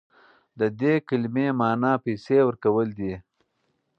[0.59, 3.13] د دې کلمې معنی پیسې ورکول دي.